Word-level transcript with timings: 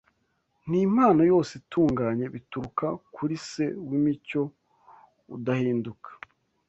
n’impano 0.69 1.21
yose 1.31 1.51
itunganye 1.61 2.25
bituruka 2.33 2.87
kuri 3.15 3.35
Se 3.49 3.65
w’imicyo 3.87 4.41
udahinduka 5.35 6.09